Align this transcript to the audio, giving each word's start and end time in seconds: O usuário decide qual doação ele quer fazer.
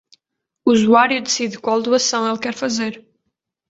O 0.65 0.71
usuário 0.71 1.21
decide 1.21 1.59
qual 1.63 1.79
doação 1.83 2.27
ele 2.27 2.41
quer 2.43 2.55
fazer. 2.55 3.05